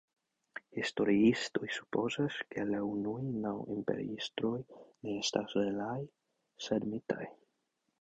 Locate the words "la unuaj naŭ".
2.71-3.53